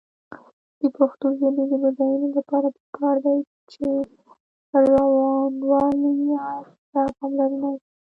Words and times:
د 0.79 0.81
پښتو 0.97 1.25
ژبې 1.39 1.63
د 1.71 1.73
بډاینې 1.83 2.29
لپاره 2.37 2.67
پکار 2.77 3.15
ده 3.25 3.33
چې 3.71 3.83
روانوالي 4.81 6.13
ته 6.91 7.01
پاملرنه 7.17 7.67
وشي. 7.73 7.89